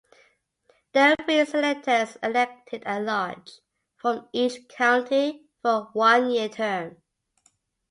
[0.93, 3.59] There were three Senators elected at-large
[3.97, 6.97] from each county for a one-year term.